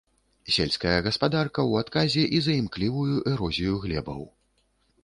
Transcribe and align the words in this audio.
Сельская 0.53 0.95
гаспадарка 1.07 1.59
ў 1.69 1.73
адказе 1.85 2.23
і 2.39 2.41
за 2.47 2.53
імклівую 2.63 3.17
эрозію 3.35 3.79
глебаў. 3.87 4.27